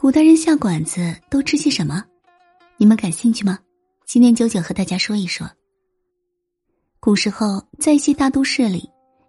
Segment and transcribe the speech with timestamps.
[0.00, 2.04] 古代人下馆子都吃些什么？
[2.76, 3.58] 你们感兴趣吗？
[4.06, 5.50] 今天九九和大家说一说。
[7.00, 8.88] 古时候，在一些大都市里，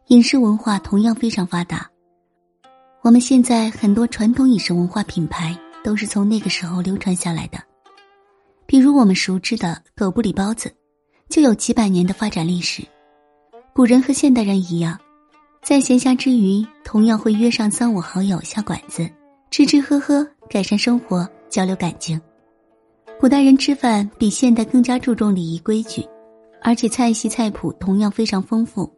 [0.10, 1.90] 饮食文化同样非常发达。
[3.02, 7.58] 我们现在很多传统饮食文化品牌都是从那个时候流传下来的。
[8.68, 10.72] 比如我们熟知的狗不理包子，
[11.30, 12.84] 就有几百年的发展历史。
[13.74, 15.00] 古人和现代人一样，
[15.64, 19.10] 在闲暇之余，同样会约上三五好友下馆子，
[19.52, 22.22] 吃吃喝喝，改善生活，交流感情。
[23.20, 26.06] 古代人吃饭比现代更加注重礼仪规矩，
[26.62, 28.90] 而且菜系菜谱同样非常丰富，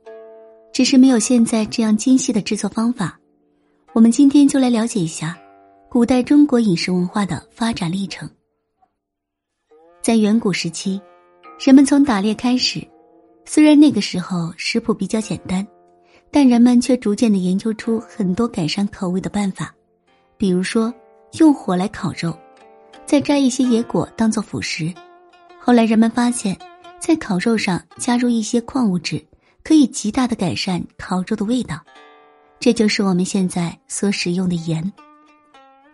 [0.74, 3.18] 只是没有现在这样精细的制作方法。
[3.94, 5.38] 我们今天就来了解一下
[5.90, 8.30] 古代中国饮食文化的发展历程。
[10.02, 11.02] 在远古时期，
[11.66, 12.86] 人们从打猎开始，
[13.46, 15.66] 虽然那个时候食谱比较简单，
[16.30, 19.74] 但人们却逐渐的研究出很多改善口味的办法，
[20.42, 20.92] 比如说
[21.34, 22.36] 用火来烤肉。
[23.06, 24.92] 再摘一些野果当做辅食，
[25.60, 26.58] 后来人们发现，
[26.98, 29.24] 在烤肉上加入一些矿物质，
[29.64, 31.80] 可以极大的改善烤肉的味道，
[32.60, 34.92] 这就是我们现在所使用的盐。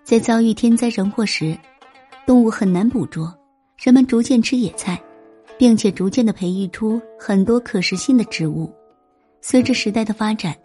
[0.05, 1.57] 在遭遇天灾人祸时，
[2.25, 3.37] 动物很难捕捉，
[3.77, 4.97] 人们逐渐吃野菜，
[5.57, 8.73] 并且逐渐的培育出很多可食性的植物。
[9.41, 10.55] 随着时代的发展，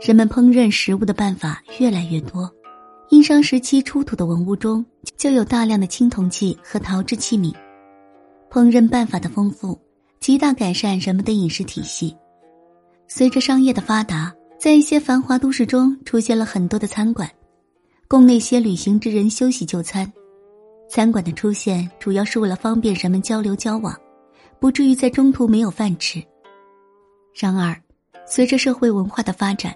[0.00, 2.50] 人们烹饪食物的办法越来越多。
[3.08, 4.84] 殷商时期出土的文物中
[5.16, 7.54] 就有大量的青铜器和陶制器皿，
[8.50, 9.78] 烹饪办法的丰富，
[10.18, 12.14] 极大改善人们的饮食体系。
[13.06, 17.30] 随着商业的发达，在一些繁华都市中出现了很多的餐馆，
[18.08, 20.12] 供那些旅行之人休息就餐。
[20.88, 23.96] 餐馆的出现主要是为了方便人们交流交往，
[24.58, 26.20] 不至于在中途没有饭吃。
[27.34, 27.80] 然而，
[28.26, 29.72] 随着社会文化的发展。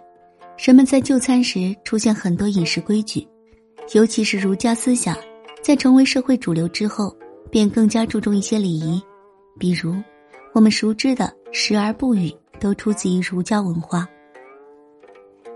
[0.62, 3.27] 人们在就餐时出现很多饮食规矩，
[3.94, 5.17] 尤其是儒家思想，
[5.62, 7.17] 在成为社会主流之后，
[7.50, 9.01] 便更加注重一些礼仪，
[9.58, 9.95] 比如
[10.52, 12.30] 我们熟知的“食而不语”
[12.61, 14.07] 都出自于儒家文化。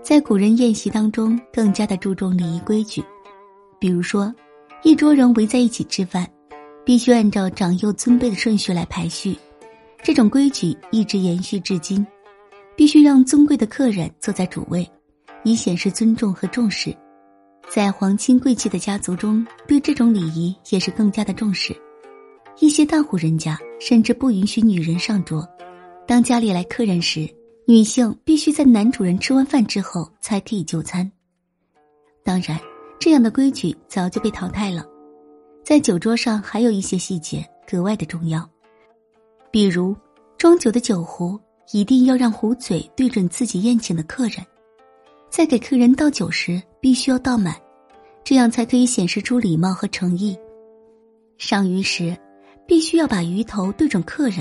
[0.01, 3.03] 在古人宴席当中，更加的注重礼仪规矩，
[3.77, 4.33] 比如说，
[4.81, 6.27] 一桌人围在一起吃饭，
[6.83, 9.37] 必须按照长幼尊卑的顺序来排序，
[10.01, 12.03] 这种规矩一直延续至今，
[12.75, 14.83] 必须让尊贵的客人坐在主位。
[15.45, 16.93] 以显示尊重和重视，
[17.69, 21.73] 在皇亲贵戚的家族中，对这种礼仪也是更加的重视。
[22.59, 25.47] 一些大户人家甚至不允许女人上桌。
[26.07, 27.29] 当家里来客人时，
[27.67, 31.09] 女性必须在男主人吃完饭之后才可以就餐。
[32.23, 32.59] 当然，
[32.99, 34.83] 这样的规矩早就被淘汰了。
[35.63, 38.49] 在酒桌上，还有一些细节格外的重要，
[39.51, 39.95] 比如
[40.39, 41.39] 装酒的酒壶
[41.71, 44.37] 一定要让壶嘴对准自己宴请的客人。
[45.29, 47.55] 在给客人倒酒时，必须要倒满，
[48.23, 50.37] 这样才可以显示出礼貌和诚意。
[51.37, 52.15] 上鱼时，
[52.65, 54.39] 必须要把鱼头对准客人，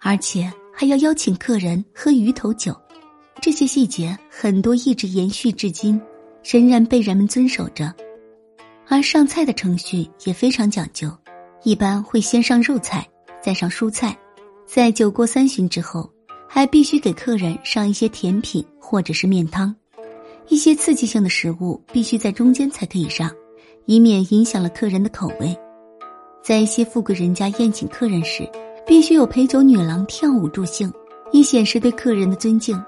[0.00, 2.74] 而且还要邀请客人喝鱼头酒。
[3.42, 6.00] 这些细节很多一直延续至今，
[6.42, 7.94] 仍然被人们遵守着。
[8.88, 11.10] 而上菜的程序也非常讲究，
[11.62, 13.06] 一般会先上肉菜，
[13.42, 14.16] 再上蔬菜，
[14.64, 16.10] 在酒过三巡之后，
[16.48, 19.74] 还必须给客人上一些甜品或者是面汤。
[20.48, 23.30] 一些刺激性的食物必须在中间才可以上，
[23.86, 25.56] 以免影响了客人的口味。
[26.42, 28.48] 在一些富贵人家宴请客人时，
[28.86, 30.92] 必须有陪酒女郎跳舞助兴，
[31.32, 32.80] 以显示对客人的尊敬。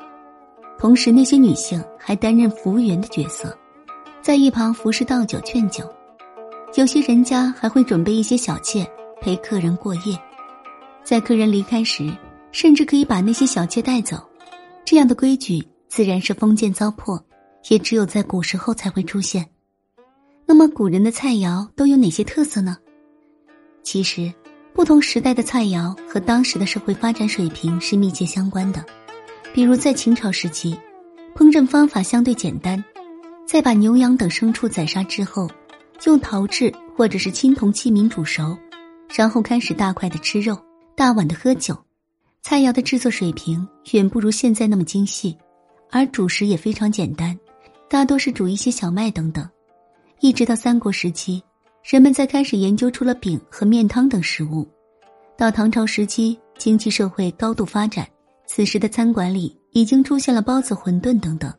[0.79, 3.57] 同时，那些女性还担任服务员的角色，
[4.23, 5.85] 在一旁服侍倒酒劝酒。
[6.77, 8.89] 有些人家还会准备一些小妾
[9.21, 10.17] 陪客人过夜，
[11.03, 12.09] 在客人离开时，
[12.53, 14.19] 甚至可以把那些小妾带走。
[14.85, 17.21] 这样的规矩自然是封建糟粕。
[17.69, 19.47] 也只有在古时候才会出现。
[20.47, 22.77] 那么，古人的菜肴都有哪些特色呢？
[23.83, 24.33] 其实，
[24.73, 28.85] 不同时代的菜肴和当时的社会发展水平是密切相关的。
[29.53, 30.79] 比如，在秦朝时期，
[31.35, 32.83] 烹饪方法相对简单，
[33.47, 35.49] 在把牛羊等牲畜宰杀之后，
[36.07, 38.57] 用陶制或者是青铜器皿煮熟，
[39.15, 40.57] 然后开始大块的吃肉，
[40.95, 41.77] 大碗的喝酒。
[42.41, 45.37] 菜肴的制作水平远不如现在那么精细，
[45.91, 47.39] 而主食也非常简单。
[47.91, 49.49] 大多是煮一些小麦等等，
[50.21, 51.43] 一直到三国时期，
[51.83, 54.69] 人们才开始研究出了饼和面汤等食物。
[55.39, 58.07] 到唐朝时期，经济社会高度发展，
[58.47, 61.51] 此时的餐馆里已经出现了包子、馄饨等等，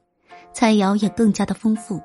[0.54, 2.00] 菜肴也更加的丰富，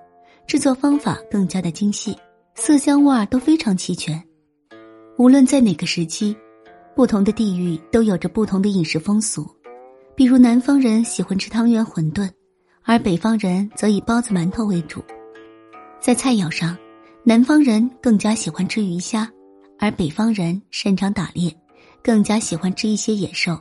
[0.46, 2.16] 制作方法更加的精细，
[2.54, 4.22] 色香味儿都非常齐全。
[5.18, 6.34] 无论在哪个时期，
[6.96, 9.46] 不同的地域都有着不同的饮食风俗，
[10.16, 12.30] 比如南方人喜欢吃汤圆、馄饨。
[12.86, 15.02] 而北方人则以包子、馒头为主，
[16.00, 16.76] 在菜肴上，
[17.22, 19.26] 南方人更加喜欢吃鱼虾，
[19.78, 21.50] 而北方人擅长打猎，
[22.02, 23.58] 更加喜欢吃一些野兽。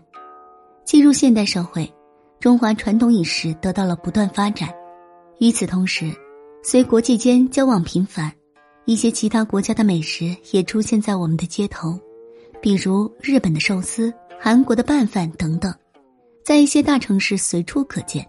[0.83, 1.89] 进入现代社会，
[2.41, 4.69] 中华传统饮食得到了不断发展。
[5.39, 6.11] 与此同时，
[6.61, 8.29] 随国际间交往频繁，
[8.83, 11.97] 一些其他国家的美食也出现在我们的街头，
[12.61, 15.73] 比如日本的寿司、韩国的拌饭等等，
[16.43, 18.27] 在一些大城市随处可见。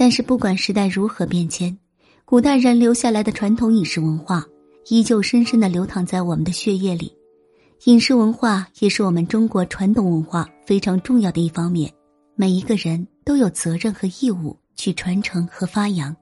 [0.00, 1.76] 但是，不管时代如何变迁，
[2.24, 4.42] 古代人留下来的传统饮食文化
[4.88, 7.14] 依旧深深的流淌在我们的血液里。
[7.84, 11.92] 饮食文化也是我们中国传统文化非常重要的一方面，
[12.34, 16.16] 每一个人都有责任和义务去传承和发扬。